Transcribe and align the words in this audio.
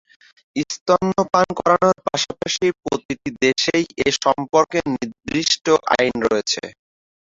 স্তন্যপান 0.67 1.47
করানোর 1.59 1.97
পাশাপাশি 2.07 2.65
প্রতিটি 2.81 3.29
দেশেই 3.41 3.85
এ 3.99 4.19
সম্পর্কে 4.19 4.79
নির্দিষ্ট 4.93 5.65
আইন 5.93 6.15
রয়েছে। 6.25 6.61